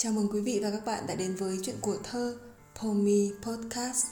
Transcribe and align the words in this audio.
Chào 0.00 0.12
mừng 0.12 0.28
quý 0.32 0.40
vị 0.40 0.60
và 0.62 0.70
các 0.70 0.84
bạn 0.86 1.04
đã 1.06 1.14
đến 1.14 1.34
với 1.34 1.58
chuyện 1.62 1.76
của 1.80 1.96
thơ 2.02 2.36
Pomi 2.80 3.32
Podcast. 3.42 4.06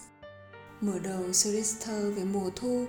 Mở 0.80 0.98
đầu 0.98 1.32
series 1.32 1.76
thơ 1.84 2.12
về 2.16 2.24
mùa 2.24 2.50
thu, 2.56 2.86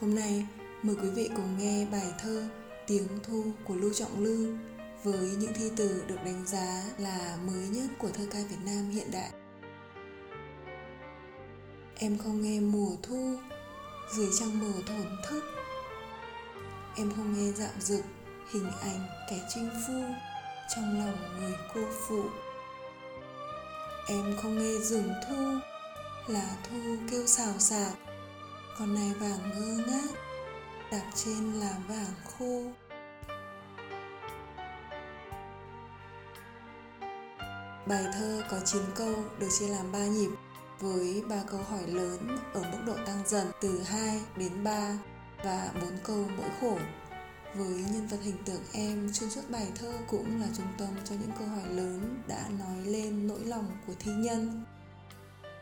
hôm 0.00 0.14
nay 0.14 0.46
mời 0.82 0.96
quý 1.02 1.10
vị 1.10 1.30
cùng 1.36 1.58
nghe 1.58 1.86
bài 1.92 2.06
thơ 2.18 2.44
Tiếng 2.86 3.08
Thu 3.22 3.44
của 3.64 3.74
Lưu 3.74 3.92
Trọng 3.92 4.24
Lư 4.24 4.56
với 5.04 5.30
những 5.38 5.52
thi 5.54 5.70
từ 5.76 6.04
được 6.08 6.16
đánh 6.24 6.46
giá 6.46 6.82
là 6.98 7.38
mới 7.46 7.68
nhất 7.68 7.90
của 7.98 8.08
thơ 8.08 8.24
ca 8.30 8.38
Việt 8.50 8.56
Nam 8.66 8.90
hiện 8.90 9.10
đại. 9.12 9.30
Em 11.98 12.18
không 12.18 12.42
nghe 12.42 12.60
mùa 12.60 12.90
thu 13.02 13.36
dưới 14.16 14.28
trăng 14.40 14.60
mờ 14.60 14.72
thổn 14.86 15.06
thức 15.28 15.42
Em 16.96 17.12
không 17.16 17.34
nghe 17.38 17.52
dạo 17.52 17.72
dực 17.80 18.04
hình 18.52 18.70
ảnh 18.80 19.00
kẻ 19.30 19.40
chinh 19.54 19.70
phu 19.86 20.02
trong 20.76 20.98
lòng 20.98 21.40
người 21.40 21.54
cô 21.74 21.80
phụ. 22.08 22.22
Em 24.08 24.36
không 24.42 24.58
nghe 24.58 24.78
rừng 24.78 25.12
thu 25.28 25.58
là 26.26 26.56
thu 26.70 26.76
kêu 27.10 27.26
xào 27.26 27.58
xạc. 27.58 27.92
Con 28.78 28.94
này 28.94 29.12
vàng 29.20 29.50
ngơ 29.50 29.84
ngác 29.86 30.10
đạp 30.92 31.10
trên 31.14 31.52
là 31.52 31.76
vàng 31.88 32.14
khô. 32.24 32.62
Bài 37.86 38.04
thơ 38.12 38.42
có 38.50 38.56
9 38.64 38.82
câu 38.94 39.14
được 39.38 39.48
chia 39.58 39.68
làm 39.68 39.92
3 39.92 39.98
nhịp, 39.98 40.30
với 40.80 41.22
3 41.28 41.36
câu 41.50 41.60
hỏi 41.70 41.86
lớn 41.86 42.38
ở 42.54 42.62
mức 42.62 42.78
độ 42.86 42.94
tăng 43.06 43.22
dần 43.26 43.50
từ 43.60 43.82
2 43.82 44.20
đến 44.36 44.64
3 44.64 44.98
và 45.44 45.70
4 45.74 45.98
câu 46.04 46.24
mỗi 46.36 46.50
khổ 46.60 46.78
với 47.54 47.84
nhân 47.92 48.06
vật 48.10 48.18
hình 48.22 48.36
tượng 48.44 48.62
em 48.72 49.12
xuyên 49.12 49.30
suốt 49.30 49.50
bài 49.50 49.66
thơ 49.74 49.92
cũng 50.08 50.40
là 50.40 50.46
trung 50.56 50.66
tâm 50.78 50.88
cho 51.04 51.14
những 51.14 51.30
câu 51.38 51.48
hỏi 51.48 51.68
lớn 51.68 52.22
đã 52.28 52.48
nói 52.58 52.86
lên 52.86 53.26
nỗi 53.26 53.44
lòng 53.44 53.70
của 53.86 53.92
thi 53.98 54.12
nhân. 54.12 54.64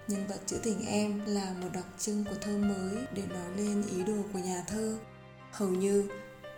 Nhân 0.08 0.26
vật 0.26 0.40
trữ 0.46 0.56
tình 0.56 0.86
em 0.86 1.22
là 1.26 1.54
một 1.60 1.68
đặc 1.72 1.84
trưng 1.98 2.24
của 2.24 2.36
thơ 2.40 2.58
mới 2.58 3.04
để 3.14 3.22
nói 3.26 3.56
lên 3.56 3.82
ý 3.96 4.02
đồ 4.04 4.16
của 4.32 4.38
nhà 4.38 4.64
thơ. 4.66 4.98
Hầu 5.52 5.68
như, 5.68 6.08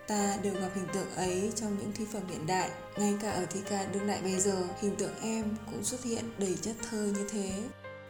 ta 0.09 0.39
đều 0.43 0.55
gặp 0.55 0.71
hình 0.75 0.87
tượng 0.95 1.11
ấy 1.17 1.53
trong 1.55 1.79
những 1.79 1.93
thi 1.95 2.05
phẩm 2.13 2.23
hiện 2.29 2.47
đại. 2.47 2.71
Ngay 2.97 3.15
cả 3.23 3.31
ở 3.31 3.47
thi 3.47 3.61
ca 3.71 3.85
đương 3.85 4.07
đại 4.07 4.23
bây 4.23 4.41
giờ, 4.41 4.69
hình 4.81 4.97
tượng 4.97 5.15
em 5.23 5.57
cũng 5.71 5.85
xuất 5.85 6.05
hiện 6.05 6.25
đầy 6.39 6.57
chất 6.63 6.77
thơ 6.91 7.13
như 7.15 7.29
thế. 7.31 7.63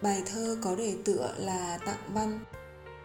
Bài 0.03 0.23
thơ 0.27 0.59
có 0.63 0.77
đề 0.77 0.97
tựa 1.05 1.35
là 1.39 1.79
tặng 1.87 2.03
văn. 2.15 2.41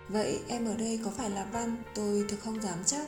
Vậy 0.10 0.40
em 0.48 0.66
ở 0.66 0.78
đây 0.78 1.00
có 1.06 1.12
phải 1.18 1.30
là 1.30 1.46
văn? 1.52 1.84
Tôi 1.96 2.26
thực 2.30 2.40
không 2.40 2.62
dám 2.62 2.78
chắc 2.86 3.08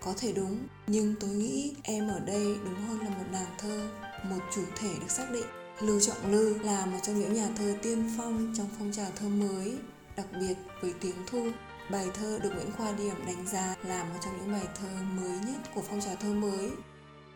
có 0.00 0.14
thể 0.16 0.32
đúng, 0.32 0.66
nhưng 0.86 1.14
tôi 1.20 1.30
nghĩ 1.30 1.74
em 1.82 2.08
ở 2.08 2.20
đây 2.20 2.44
đúng 2.64 2.88
hơn 2.88 2.98
là 3.00 3.08
một 3.08 3.24
nàng 3.32 3.54
thơ, 3.58 3.88
một 4.30 4.40
chủ 4.54 4.62
thể 4.76 4.94
được 5.00 5.10
xác 5.10 5.30
định. 5.32 5.46
Lưu 5.80 6.00
trọng 6.00 6.32
lư 6.32 6.58
là 6.58 6.86
một 6.86 6.98
trong 7.02 7.20
những 7.20 7.34
nhà 7.34 7.48
thơ 7.58 7.74
tiên 7.82 8.10
phong 8.16 8.54
trong 8.56 8.68
phong 8.78 8.92
trào 8.92 9.10
thơ 9.16 9.28
mới, 9.28 9.76
đặc 10.16 10.26
biệt 10.40 10.54
với 10.80 10.94
tiếng 11.00 11.16
thu. 11.26 11.50
Bài 11.90 12.06
thơ 12.14 12.38
được 12.42 12.50
nguyễn 12.54 12.72
khoa 12.72 12.92
điểm 12.92 13.26
đánh 13.26 13.46
giá 13.52 13.76
là 13.82 14.04
một 14.04 14.18
trong 14.24 14.38
những 14.38 14.52
bài 14.52 14.66
thơ 14.80 14.88
mới 15.16 15.38
nhất 15.46 15.70
của 15.74 15.82
phong 15.88 16.00
trào 16.00 16.16
thơ 16.16 16.28
mới. 16.28 16.70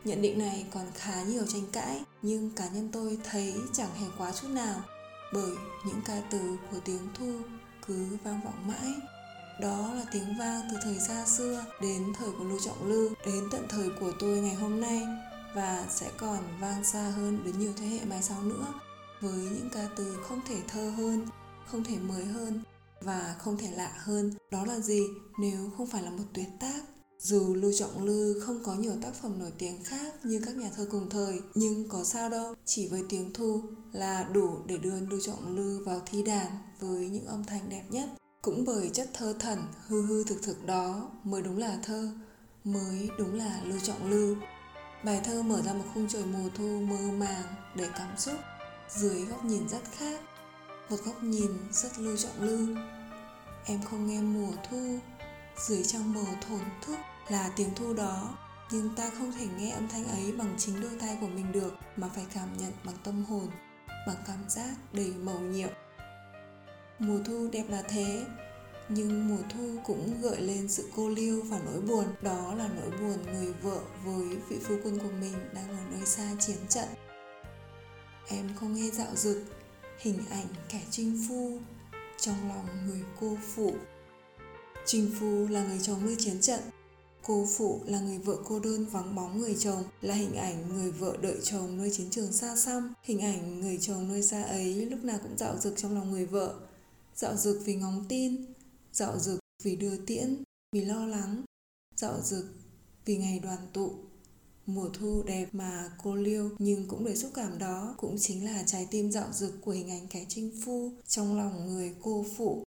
Nhận 0.04 0.22
định 0.22 0.38
này 0.38 0.66
còn 0.70 0.86
khá 0.94 1.22
nhiều 1.22 1.46
tranh 1.46 1.66
cãi, 1.72 2.02
nhưng 2.22 2.50
cá 2.50 2.68
nhân 2.68 2.88
tôi 2.92 3.18
thấy 3.30 3.54
chẳng 3.72 3.94
hề 4.00 4.06
quá 4.18 4.32
chút 4.32 4.48
nào, 4.48 4.82
bởi 5.34 5.52
những 5.86 6.00
ca 6.04 6.22
từ 6.30 6.56
của 6.70 6.80
tiếng 6.84 7.08
thu 7.14 7.32
cứ 7.86 8.06
vang 8.24 8.40
vọng 8.44 8.68
mãi 8.68 8.92
đó 9.62 9.94
là 9.94 10.04
tiếng 10.12 10.38
vang 10.38 10.60
từ 10.70 10.76
thời 10.82 10.98
xa 10.98 11.26
xưa 11.26 11.64
đến 11.80 12.12
thời 12.18 12.30
của 12.38 12.44
Lưu 12.44 12.58
Trọng 12.64 12.88
Lư, 12.88 13.10
đến 13.26 13.48
tận 13.50 13.66
thời 13.68 13.88
của 14.00 14.12
tôi 14.18 14.40
ngày 14.40 14.54
hôm 14.54 14.80
nay 14.80 15.02
và 15.54 15.86
sẽ 15.90 16.10
còn 16.18 16.38
vang 16.60 16.84
xa 16.84 17.12
hơn 17.16 17.44
đến 17.44 17.58
nhiều 17.58 17.72
thế 17.76 17.86
hệ 17.86 18.00
mai 18.04 18.22
sau 18.22 18.42
nữa 18.42 18.66
với 19.20 19.32
những 19.32 19.68
ca 19.74 19.88
từ 19.96 20.16
không 20.22 20.40
thể 20.48 20.56
thơ 20.68 20.90
hơn, 20.90 21.26
không 21.66 21.84
thể 21.84 21.96
mới 21.98 22.24
hơn 22.24 22.62
và 23.00 23.36
không 23.38 23.56
thể 23.58 23.70
lạ 23.76 23.92
hơn. 23.96 24.34
Đó 24.50 24.64
là 24.64 24.78
gì 24.78 25.06
nếu 25.38 25.70
không 25.76 25.86
phải 25.86 26.02
là 26.02 26.10
một 26.10 26.24
tuyệt 26.32 26.48
tác? 26.60 26.82
Dù 27.18 27.54
Lưu 27.54 27.72
Trọng 27.78 28.04
Lư 28.04 28.40
không 28.40 28.64
có 28.64 28.74
nhiều 28.74 28.94
tác 29.02 29.14
phẩm 29.22 29.38
nổi 29.38 29.52
tiếng 29.58 29.84
khác 29.84 30.14
như 30.24 30.40
các 30.46 30.56
nhà 30.56 30.70
thơ 30.76 30.86
cùng 30.90 31.10
thời, 31.10 31.40
nhưng 31.54 31.88
có 31.88 32.04
sao 32.04 32.30
đâu, 32.30 32.54
chỉ 32.64 32.88
với 32.88 33.02
tiếng 33.08 33.32
thu 33.32 33.62
là 33.92 34.22
đủ 34.32 34.58
để 34.66 34.78
đưa 34.78 35.00
Lưu 35.00 35.20
Trọng 35.20 35.56
Lư 35.56 35.84
vào 35.84 36.00
thi 36.06 36.22
đàn 36.22 36.50
với 36.80 37.08
những 37.08 37.26
âm 37.26 37.44
thanh 37.44 37.68
đẹp 37.68 37.84
nhất 37.90 38.08
cũng 38.42 38.64
bởi 38.64 38.90
chất 38.92 39.10
thơ 39.14 39.34
thần, 39.38 39.58
hư 39.86 40.02
hư 40.02 40.24
thực 40.24 40.42
thực 40.42 40.66
đó 40.66 41.10
mới 41.24 41.42
đúng 41.42 41.58
là 41.58 41.78
thơ, 41.82 42.12
mới 42.64 43.10
đúng 43.18 43.34
là 43.34 43.60
lưu 43.64 43.78
trọng 43.80 44.10
lưu. 44.10 44.36
Bài 45.04 45.20
thơ 45.24 45.42
mở 45.42 45.62
ra 45.62 45.72
một 45.72 45.84
khung 45.94 46.08
trời 46.08 46.24
mùa 46.24 46.48
thu 46.54 46.80
mơ 46.88 47.12
màng 47.12 47.44
đầy 47.76 47.88
cảm 47.98 48.18
xúc, 48.18 48.34
dưới 48.88 49.24
góc 49.24 49.44
nhìn 49.44 49.68
rất 49.68 49.82
khác, 49.98 50.20
một 50.90 50.96
góc 51.04 51.22
nhìn 51.22 51.50
rất 51.72 51.98
lưu 51.98 52.16
trọng 52.16 52.40
lưu. 52.42 52.76
Em 53.64 53.82
không 53.82 54.06
nghe 54.06 54.20
mùa 54.20 54.52
thu, 54.70 54.98
dưới 55.66 55.84
trong 55.84 56.14
mờ 56.14 56.24
thổn 56.48 56.60
thức 56.86 56.96
là 57.28 57.50
tiếng 57.56 57.74
thu 57.74 57.94
đó, 57.94 58.38
nhưng 58.70 58.94
ta 58.96 59.10
không 59.18 59.32
thể 59.32 59.46
nghe 59.58 59.70
âm 59.70 59.88
thanh 59.88 60.04
ấy 60.08 60.32
bằng 60.32 60.54
chính 60.58 60.80
đôi 60.80 60.92
tai 61.00 61.18
của 61.20 61.28
mình 61.28 61.52
được, 61.52 61.74
mà 61.96 62.08
phải 62.14 62.24
cảm 62.34 62.48
nhận 62.58 62.72
bằng 62.84 62.96
tâm 63.04 63.24
hồn, 63.24 63.46
bằng 64.06 64.16
cảm 64.26 64.48
giác 64.48 64.74
đầy 64.92 65.12
màu 65.22 65.40
nhiệm 65.40 65.70
mùa 67.02 67.18
thu 67.24 67.48
đẹp 67.52 67.64
là 67.68 67.82
thế, 67.82 68.24
nhưng 68.88 69.28
mùa 69.28 69.42
thu 69.54 69.76
cũng 69.84 70.20
gợi 70.22 70.40
lên 70.40 70.68
sự 70.68 70.88
cô 70.96 71.08
liêu 71.08 71.42
và 71.42 71.60
nỗi 71.64 71.80
buồn. 71.80 72.04
Đó 72.22 72.54
là 72.54 72.68
nỗi 72.68 72.90
buồn 72.90 73.18
người 73.32 73.52
vợ 73.62 73.80
với 74.04 74.36
vị 74.48 74.56
phu 74.62 74.74
quân 74.84 74.98
của 74.98 75.10
mình 75.20 75.34
đang 75.54 75.68
ở 75.68 75.78
nơi 75.90 76.06
xa 76.06 76.30
chiến 76.40 76.56
trận. 76.68 76.88
Em 78.28 78.50
không 78.60 78.74
nghe 78.74 78.90
dạo 78.90 79.16
dực, 79.16 79.42
hình 79.98 80.18
ảnh 80.30 80.46
kẻ 80.68 80.80
trinh 80.90 81.24
phu 81.28 81.58
trong 82.20 82.48
lòng 82.48 82.66
người 82.86 83.00
cô 83.20 83.36
phụ. 83.54 83.74
Trinh 84.86 85.10
phu 85.20 85.48
là 85.48 85.66
người 85.66 85.78
chồng 85.82 86.06
nơi 86.06 86.16
chiến 86.18 86.40
trận, 86.40 86.60
cô 87.22 87.46
phụ 87.56 87.80
là 87.86 88.00
người 88.00 88.18
vợ 88.18 88.36
cô 88.44 88.60
đơn 88.60 88.86
vắng 88.86 89.14
bóng 89.14 89.40
người 89.40 89.56
chồng, 89.58 89.84
là 90.00 90.14
hình 90.14 90.34
ảnh 90.34 90.68
người 90.68 90.90
vợ 90.90 91.16
đợi 91.20 91.36
chồng 91.42 91.78
nơi 91.78 91.90
chiến 91.92 92.10
trường 92.10 92.32
xa 92.32 92.56
xăm, 92.56 92.94
hình 93.02 93.20
ảnh 93.20 93.60
người 93.60 93.78
chồng 93.80 94.08
nơi 94.08 94.22
xa 94.22 94.42
ấy 94.42 94.86
lúc 94.86 95.04
nào 95.04 95.18
cũng 95.22 95.38
dạo 95.38 95.56
dực 95.58 95.74
trong 95.76 95.94
lòng 95.94 96.10
người 96.10 96.26
vợ 96.26 96.54
dạo 97.16 97.36
dực 97.36 97.62
vì 97.64 97.74
ngóng 97.74 98.04
tin, 98.08 98.44
dạo 98.92 99.18
dực 99.18 99.40
vì 99.62 99.76
đưa 99.76 99.96
tiễn, 99.96 100.42
vì 100.72 100.84
lo 100.84 101.06
lắng. 101.06 101.42
Dạo 101.96 102.20
dực 102.22 102.54
vì 103.04 103.16
ngày 103.16 103.38
đoàn 103.38 103.58
tụ, 103.72 103.92
mùa 104.66 104.88
thu 104.88 105.22
đẹp 105.26 105.48
mà 105.52 105.92
cô 106.02 106.14
liêu 106.14 106.50
nhưng 106.58 106.88
cũng 106.88 107.04
đầy 107.04 107.16
xúc 107.16 107.30
cảm 107.34 107.58
đó 107.58 107.94
cũng 107.98 108.16
chính 108.18 108.44
là 108.44 108.62
trái 108.66 108.86
tim 108.90 109.10
dạo 109.12 109.32
dực 109.32 109.54
của 109.60 109.70
hình 109.70 109.90
ảnh 109.90 110.06
kẻ 110.10 110.26
chinh 110.28 110.50
phu 110.64 110.92
trong 111.06 111.38
lòng 111.38 111.66
người 111.66 111.94
cô 112.02 112.24
phụ. 112.36 112.62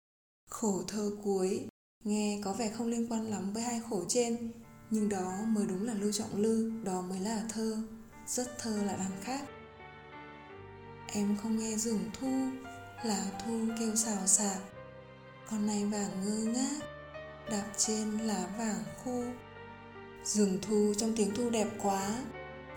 Khổ 0.49 0.83
thơ 0.87 1.11
cuối, 1.23 1.65
nghe 2.03 2.41
có 2.43 2.53
vẻ 2.53 2.69
không 2.69 2.87
liên 2.87 3.07
quan 3.09 3.25
lắm 3.29 3.53
với 3.53 3.63
hai 3.63 3.81
khổ 3.89 4.05
trên, 4.07 4.51
nhưng 4.89 5.09
đó 5.09 5.41
mới 5.47 5.65
đúng 5.65 5.83
là 5.83 5.93
lưu 5.93 6.11
trọng 6.11 6.35
lư, 6.35 6.71
đó 6.83 7.01
mới 7.01 7.19
là 7.19 7.47
thơ. 7.49 7.77
Rất 8.27 8.57
thơ 8.59 8.83
là 8.83 8.95
đằng 8.97 9.21
khác. 9.21 9.45
Em 11.13 11.37
không 11.41 11.59
nghe 11.59 11.77
rừng 11.77 11.99
thu 12.19 12.49
lá 13.03 13.24
thu 13.46 13.59
kêu 13.80 13.96
xào 13.96 14.28
xạc. 14.28 14.58
Con 15.52 15.68
này 15.68 15.86
vàng 15.86 16.12
ngơ 16.25 16.52
ngác, 16.52 16.88
đạp 17.52 17.66
trên 17.78 18.18
lá 18.18 18.46
vàng 18.58 18.84
khô. 19.06 19.24
Rừng 20.24 20.59
thu 20.62 20.94
trong 20.97 21.16
tiếng 21.16 21.36
thu 21.36 21.50
đẹp 21.50 21.68
quá, 21.81 22.09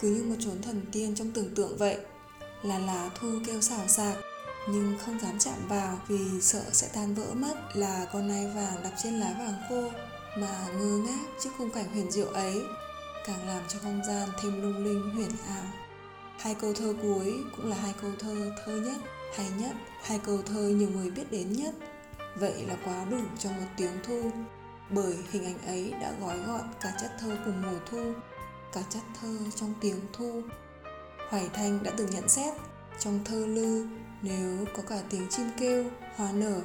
cứ 0.01 0.09
như 0.09 0.23
một 0.23 0.37
chốn 0.41 0.63
thần 0.63 0.87
tiên 0.93 1.15
trong 1.15 1.33
tưởng 1.33 1.55
tượng 1.55 1.77
vậy. 1.77 1.99
Là 2.63 2.79
lá 2.79 3.11
thu 3.21 3.29
kêu 3.47 3.61
xào 3.61 3.89
xạc, 3.89 4.17
nhưng 4.69 4.99
không 5.05 5.21
dám 5.21 5.39
chạm 5.39 5.69
vào 5.69 5.99
vì 6.09 6.41
sợ 6.41 6.63
sẽ 6.73 6.89
tan 6.95 7.15
vỡ 7.15 7.27
mất. 7.35 7.55
Là 7.75 8.07
con 8.13 8.29
nai 8.29 8.47
vàng 8.47 8.83
đạp 8.83 8.93
trên 9.03 9.21
lá 9.21 9.35
vàng 9.39 9.55
khô, 9.69 9.91
mà 10.39 10.67
ngơ 10.79 10.99
ngác 10.99 11.27
trước 11.41 11.51
khung 11.59 11.71
cảnh 11.71 11.93
huyền 11.93 12.11
diệu 12.11 12.27
ấy, 12.27 12.63
càng 13.27 13.49
làm 13.49 13.63
cho 13.69 13.79
không 13.83 14.03
gian 14.09 14.29
thêm 14.43 14.63
lung 14.63 14.85
linh, 14.85 15.11
huyền 15.15 15.31
ảo. 15.49 15.65
Hai 16.39 16.55
câu 16.55 16.73
thơ 16.75 16.95
cuối 17.03 17.35
cũng 17.57 17.71
là 17.71 17.77
hai 17.77 17.95
câu 18.03 18.11
thơ 18.19 18.53
thơ 18.65 18.81
nhất 18.81 18.97
hay 19.35 19.47
nhất, 19.59 19.73
hai 20.03 20.19
câu 20.19 20.43
thơ 20.43 20.69
nhiều 20.69 20.89
người 20.95 21.11
biết 21.11 21.31
đến 21.31 21.53
nhất. 21.53 21.75
Vậy 22.37 22.65
là 22.69 22.77
quá 22.85 23.05
đủ 23.11 23.21
cho 23.39 23.51
một 23.51 23.67
tiếng 23.77 23.93
thu. 24.03 24.31
Bởi 24.91 25.17
hình 25.31 25.45
ảnh 25.45 25.67
ấy 25.67 25.91
đã 26.01 26.13
gói 26.21 26.39
gọn 26.39 26.61
cả 26.81 26.97
chất 27.01 27.11
thơ 27.21 27.37
của 27.45 27.53
mùa 27.63 27.79
thu, 27.91 28.13
cả 28.73 28.83
chất 28.91 29.03
thơ 29.21 29.39
trong 29.57 29.75
tiếng 29.81 30.01
thu. 30.13 30.43
Hoài 31.29 31.49
thanh 31.55 31.83
đã 31.83 31.91
từng 31.97 32.11
nhận 32.11 32.29
xét, 32.29 32.55
trong 32.99 33.21
thơ 33.25 33.47
lư, 33.47 33.87
nếu 34.23 34.65
có 34.77 34.83
cả 34.83 35.03
tiếng 35.11 35.29
chim 35.31 35.47
kêu, 35.59 35.85
hoa 36.17 36.33
nở, 36.33 36.61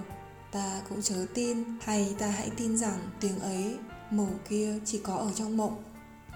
ta 0.52 0.82
cũng 0.90 1.02
chớ 1.02 1.26
tin, 1.34 1.64
hay 1.82 2.16
ta 2.20 2.28
hãy 2.28 2.50
tin 2.58 2.78
rằng 2.78 3.00
tiếng 3.20 3.40
ấy, 3.40 3.78
màu 4.12 4.30
kia 4.50 4.80
chỉ 4.86 5.00
có 5.04 5.16
ở 5.16 5.32
trong 5.36 5.58
mộng. 5.58 5.84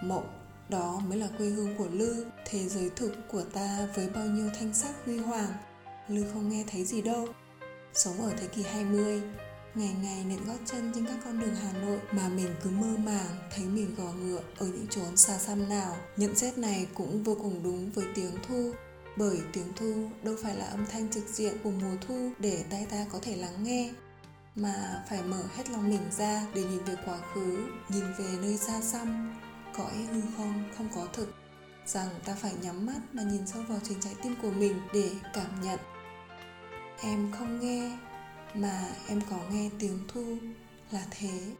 Mộng, 0.04 0.28
đó 0.70 1.02
mới 1.08 1.18
là 1.18 1.28
quê 1.38 1.48
hương 1.48 1.78
của 1.78 1.88
lư, 1.92 2.26
thế 2.46 2.70
giới 2.70 2.90
thực 2.96 3.14
của 3.32 3.44
ta 3.44 3.88
với 3.96 4.10
bao 4.10 4.26
nhiêu 4.26 4.50
thanh 4.60 4.74
sắc 4.74 5.06
huy 5.06 5.18
hoàng. 5.18 5.54
Lư 6.08 6.24
không 6.34 6.50
nghe 6.50 6.64
thấy 6.72 6.86
gì 6.86 7.02
đâu. 7.02 7.28
Sống 7.94 8.22
ở 8.22 8.32
thế 8.38 8.48
kỷ 8.48 8.64
20, 8.64 9.22
ngày 9.76 9.96
ngày 10.02 10.26
nện 10.28 10.46
gót 10.46 10.58
chân 10.66 10.92
trên 10.96 11.06
các 11.06 11.18
con 11.24 11.40
đường 11.40 11.56
Hà 11.56 11.80
Nội 11.80 12.00
mà 12.12 12.30
mình 12.30 12.56
cứ 12.64 12.70
mơ 12.70 12.98
màng 12.98 13.50
thấy 13.56 13.66
mình 13.66 13.96
gò 13.98 14.14
ngựa 14.14 14.42
ở 14.58 14.66
những 14.66 14.88
chốn 14.90 15.18
xa 15.18 15.38
xăm 15.38 15.70
nào. 15.70 15.98
Nhận 16.18 16.36
xét 16.36 16.58
này 16.58 16.88
cũng 16.94 17.24
vô 17.24 17.38
cùng 17.42 17.64
đúng 17.64 17.92
với 17.92 18.06
tiếng 18.16 18.36
thu. 18.48 18.72
bởi 19.18 19.40
tiếng 19.54 19.74
thu 19.76 20.10
đâu 20.24 20.36
phải 20.44 20.56
là 20.56 20.66
âm 20.66 20.86
thanh 20.86 21.10
trực 21.10 21.28
diện 21.28 21.54
của 21.64 21.72
mùa 21.72 21.96
thu 22.08 22.32
để 22.40 22.66
tai 22.70 22.86
ta 22.90 23.06
có 23.12 23.20
thể 23.22 23.36
lắng 23.36 23.64
nghe 23.64 23.92
mà 24.56 25.04
phải 25.10 25.24
mở 25.24 25.44
hết 25.56 25.70
lòng 25.70 25.90
mình 25.90 26.12
ra 26.18 26.48
để 26.56 26.64
nhìn 26.64 26.84
về 26.84 26.96
quá 27.06 27.18
khứ 27.34 27.68
nhìn 27.90 28.04
về 28.18 28.26
nơi 28.42 28.58
xa 28.58 28.82
xăm 28.82 29.36
cõi 29.78 29.94
hư 30.12 30.22
không 30.38 30.64
không 30.78 30.90
có 30.96 31.08
thực 31.14 31.34
rằng 31.86 32.10
ta 32.26 32.36
phải 32.36 32.54
nhắm 32.62 32.86
mắt 32.86 33.00
mà 33.14 33.24
nhìn 33.24 33.48
sâu 33.48 33.64
vào 33.68 33.80
chính 33.84 34.00
trái 34.02 34.14
tim 34.24 34.36
của 34.42 34.52
mình 34.52 34.82
để 34.94 35.10
cảm 35.34 35.62
nhận. 35.64 35.80
Em 37.04 37.32
không 37.32 37.60
nghe, 37.60 37.98
mà 38.54 38.88
em 39.08 39.22
có 39.30 39.38
nghe 39.52 39.70
tiếng 39.80 40.00
thu 40.08 40.38
là 40.92 41.06
thế. 41.12 41.52